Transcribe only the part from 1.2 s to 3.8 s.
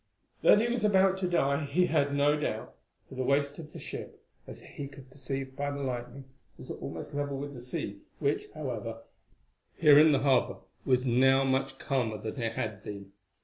die he had no doubt, for the waist of the